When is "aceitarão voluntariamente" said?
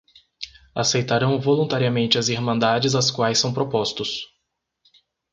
0.73-2.17